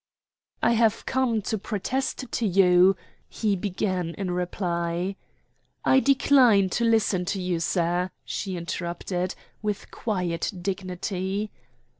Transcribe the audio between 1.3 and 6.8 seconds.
to protest to you" he began in reply. "I decline